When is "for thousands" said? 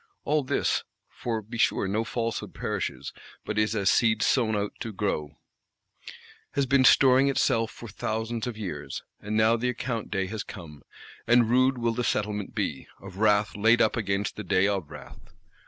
7.69-8.47